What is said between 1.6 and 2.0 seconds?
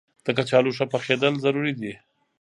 دي.